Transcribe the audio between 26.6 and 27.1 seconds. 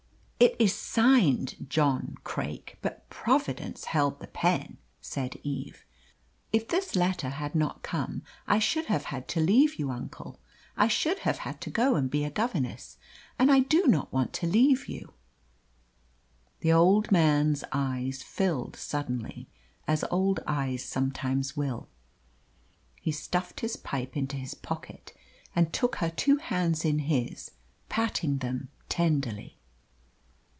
in